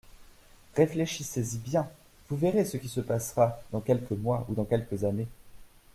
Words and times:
Réfléchissez-y 0.73 1.59
bien: 1.59 1.87
vous 2.27 2.35
verrez 2.35 2.65
ce 2.65 2.77
qui 2.77 2.89
se 2.89 3.01
passera 3.01 3.61
dans 3.71 3.81
quelques 3.81 4.13
mois 4.13 4.47
ou 4.49 4.55
dans 4.55 4.65
quelques 4.65 5.03
années. 5.03 5.27